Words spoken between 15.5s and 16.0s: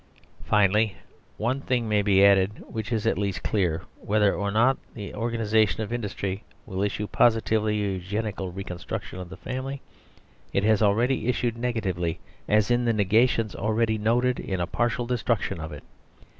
of it.